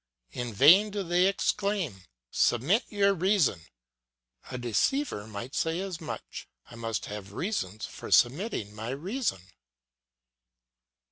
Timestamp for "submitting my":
8.09-8.89